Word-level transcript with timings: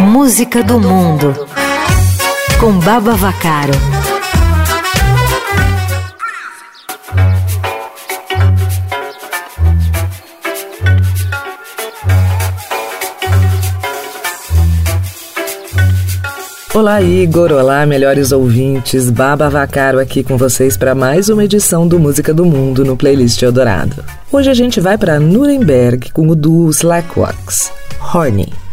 Música 0.00 0.62
do 0.62 0.78
Mundo 0.78 1.34
com 2.60 2.78
Baba 2.80 3.14
Vacaro. 3.14 3.72
Olá, 16.74 17.00
Igor. 17.00 17.50
Olá, 17.52 17.86
melhores 17.86 18.32
ouvintes. 18.32 19.08
Baba 19.08 19.48
Vacaro 19.48 19.98
aqui 19.98 20.22
com 20.22 20.36
vocês 20.36 20.76
para 20.76 20.94
mais 20.94 21.30
uma 21.30 21.44
edição 21.44 21.88
do 21.88 21.98
Música 21.98 22.34
do 22.34 22.44
Mundo 22.44 22.84
no 22.84 22.98
Playlist 22.98 23.40
Eldorado. 23.40 24.04
Hoje 24.30 24.50
a 24.50 24.54
gente 24.54 24.78
vai 24.78 24.98
para 24.98 25.18
Nuremberg 25.18 26.12
com 26.12 26.28
o 26.28 26.36
duo 26.36 26.68
Slackwalks, 26.68 27.72
Horny. 28.12 28.65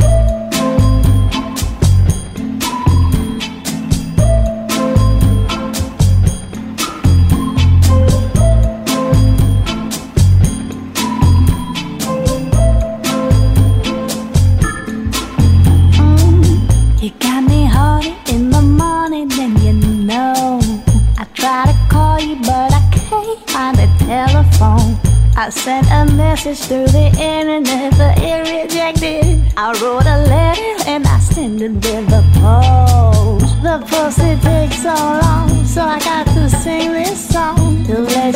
I 25.44 25.50
sent 25.50 25.88
a 25.92 26.06
message 26.16 26.60
through 26.60 26.88
the 26.88 27.08
internet, 27.20 27.92
but 27.98 28.18
it 28.18 28.48
rejected. 28.48 29.42
I 29.58 29.74
wrote 29.82 30.06
a 30.06 30.24
letter 30.24 30.90
and 30.90 31.06
I 31.06 31.20
sent 31.20 31.62
it 31.62 31.74
with 31.74 32.08
the 32.08 32.24
post. 32.40 33.62
The 33.62 33.86
post 33.86 34.20
it 34.20 34.42
takes 34.42 34.84
so 34.84 34.94
long, 34.94 35.66
so 35.66 35.82
I 35.82 36.00
got 36.00 36.28
to 36.28 36.50
sing 36.50 36.94
this 36.94 37.30
song 37.30 37.84
to 37.88 38.00
let 38.00 38.33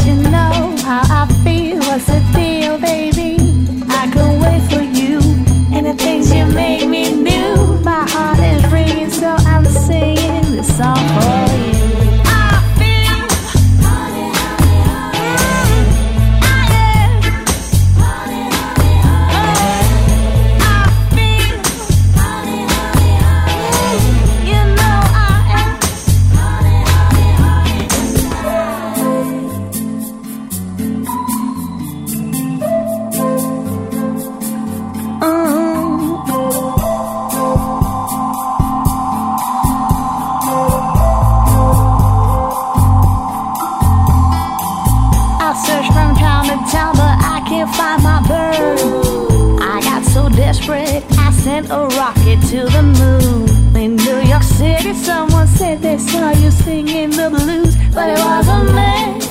a 51.69 51.87
rocket 51.87 52.41
to 52.49 52.65
the 52.65 52.83
moon. 52.83 53.75
In 53.75 53.95
New 53.95 54.19
York 54.27 54.43
City, 54.43 54.93
someone 54.93 55.47
said 55.47 55.81
they 55.81 55.97
saw 55.97 56.31
you 56.31 56.51
singing 56.51 57.09
the 57.11 57.29
blues, 57.29 57.75
but 57.93 58.09
it 58.09 58.19
was 58.19 58.47
a 58.47 59.26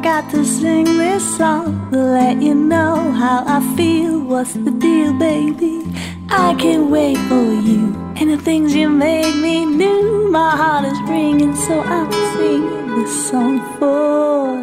I 0.00 0.02
got 0.02 0.30
to 0.30 0.44
sing 0.44 0.84
this 0.84 1.36
song 1.36 1.90
to 1.90 1.98
let 1.98 2.40
you 2.40 2.54
know 2.54 3.12
how 3.12 3.44
I 3.46 3.60
feel. 3.76 4.20
What's 4.20 4.54
the 4.54 4.70
deal, 4.70 5.12
baby? 5.12 5.84
I 6.30 6.54
can't 6.54 6.88
wait 6.90 7.18
for 7.28 7.44
you 7.68 7.94
and 8.16 8.30
the 8.30 8.38
things 8.38 8.74
you 8.74 8.88
make 8.88 9.34
me 9.36 9.66
do. 9.76 10.30
My 10.30 10.56
heart 10.56 10.86
is 10.86 10.98
ringing, 11.02 11.54
so 11.54 11.80
I'm 11.80 12.10
singing 12.12 12.96
this 12.96 13.28
song 13.28 13.60
for 13.78 14.59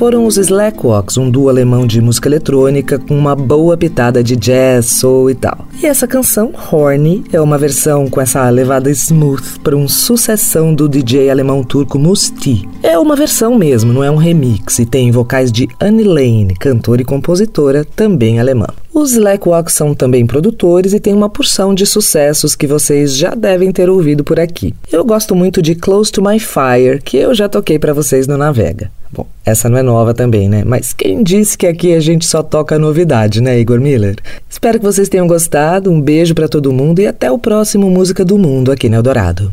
foram 0.00 0.24
os 0.24 0.38
Slackwalks, 0.38 1.18
um 1.18 1.30
duo 1.30 1.50
alemão 1.50 1.86
de 1.86 2.00
música 2.00 2.26
eletrônica 2.26 2.98
com 2.98 3.14
uma 3.14 3.36
boa 3.36 3.76
pitada 3.76 4.24
de 4.24 4.34
jazz, 4.34 4.86
soul 4.86 5.28
e 5.28 5.34
tal. 5.34 5.68
E 5.78 5.84
essa 5.84 6.06
canção, 6.06 6.54
Horny, 6.72 7.22
é 7.30 7.38
uma 7.38 7.58
versão 7.58 8.08
com 8.08 8.18
essa 8.18 8.48
levada 8.48 8.90
smooth 8.90 9.60
para 9.62 9.76
uma 9.76 9.88
sucessão 9.88 10.72
do 10.72 10.88
DJ 10.88 11.28
alemão 11.28 11.62
turco 11.62 11.98
Musti. 11.98 12.66
É 12.82 12.98
uma 12.98 13.14
versão 13.14 13.58
mesmo, 13.58 13.92
não 13.92 14.02
é 14.02 14.10
um 14.10 14.16
remix, 14.16 14.78
e 14.78 14.86
tem 14.86 15.10
vocais 15.10 15.52
de 15.52 15.68
Annie 15.78 16.06
Lane, 16.06 16.56
cantora 16.58 17.02
e 17.02 17.04
compositora, 17.04 17.84
também 17.84 18.40
alemã. 18.40 18.68
Os 18.94 19.12
Slackwalks 19.12 19.74
são 19.74 19.94
também 19.94 20.26
produtores 20.26 20.94
e 20.94 20.98
têm 20.98 21.12
uma 21.12 21.28
porção 21.28 21.74
de 21.74 21.84
sucessos 21.84 22.56
que 22.56 22.66
vocês 22.66 23.14
já 23.14 23.34
devem 23.34 23.70
ter 23.70 23.90
ouvido 23.90 24.24
por 24.24 24.40
aqui. 24.40 24.74
Eu 24.90 25.04
gosto 25.04 25.36
muito 25.36 25.60
de 25.60 25.74
Close 25.74 26.10
to 26.10 26.22
My 26.22 26.40
Fire, 26.40 27.02
que 27.04 27.18
eu 27.18 27.34
já 27.34 27.50
toquei 27.50 27.78
para 27.78 27.92
vocês 27.92 28.26
no 28.26 28.38
Navega. 28.38 28.90
Bom, 29.12 29.26
essa 29.44 29.68
não 29.68 29.76
é 29.76 29.82
nova 29.82 30.14
também, 30.14 30.48
né? 30.48 30.62
Mas 30.64 30.92
quem 30.92 31.22
disse 31.22 31.58
que 31.58 31.66
aqui 31.66 31.94
a 31.94 32.00
gente 32.00 32.24
só 32.24 32.42
toca 32.42 32.78
novidade, 32.78 33.40
né, 33.40 33.58
Igor 33.58 33.80
Miller? 33.80 34.16
Espero 34.48 34.78
que 34.78 34.84
vocês 34.84 35.08
tenham 35.08 35.26
gostado. 35.26 35.90
Um 35.90 36.00
beijo 36.00 36.34
para 36.34 36.48
todo 36.48 36.72
mundo 36.72 37.00
e 37.00 37.06
até 37.06 37.30
o 37.30 37.38
próximo 37.38 37.90
Música 37.90 38.24
do 38.24 38.38
Mundo 38.38 38.70
aqui 38.70 38.88
no 38.88 38.96
Eldorado. 38.96 39.52